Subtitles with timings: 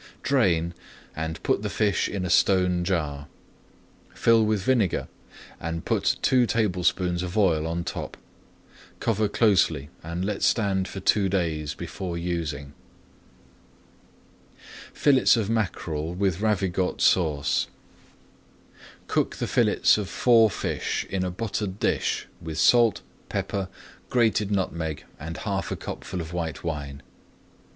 [0.23, 0.73] Drain,
[1.15, 3.27] and put the fish in a stone jar.
[4.15, 5.07] Fill with vinegar,
[5.59, 8.17] and put two tablespoonfuls of oil on top.
[8.99, 12.73] Cover closely and let stand for two days before using.
[14.91, 17.67] FILLETS OF MACKEREL WITH RAVIGOTE SAUCE
[19.05, 23.69] Cook the fillets of four fish in a buttered dish with salt, pepper,
[24.09, 27.03] grated nutmeg, and half a cupful of white wine.